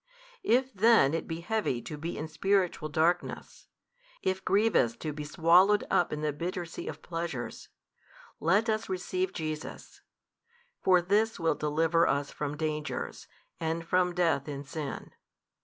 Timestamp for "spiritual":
2.27-2.89